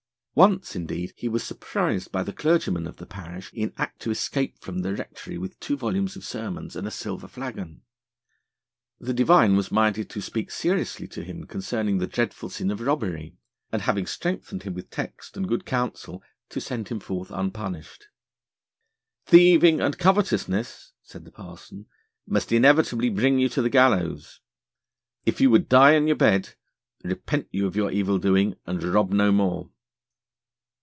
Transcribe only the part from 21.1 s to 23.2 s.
the parson, 'must inevitably